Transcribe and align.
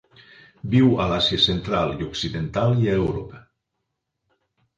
Viu 0.69 0.87
a 1.03 1.05
l'Àsia 1.11 1.41
Central 1.43 1.93
i 1.99 2.07
occidental 2.07 2.75
i 2.87 2.91
a 2.91 2.97
Europa. 3.03 3.45